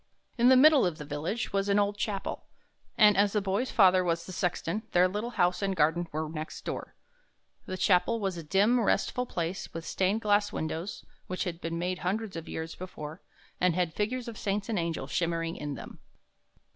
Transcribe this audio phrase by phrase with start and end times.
[0.35, 2.47] In the middle of the village was an old chapel,
[2.97, 6.65] and as the boy's father was the sexton, their little house and garden were next
[6.65, 6.95] door.
[7.67, 10.79] The chapel was a dim, restful place, with stained glass 48 THE HUNT FOR THE
[10.79, 13.21] BEAUTIFUL windows, which had been made hundreds of years before,
[13.59, 15.99] and had figures of saints and angels shimmering in them.